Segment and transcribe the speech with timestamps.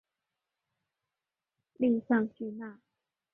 [1.77, 2.79] 利尚叙纳。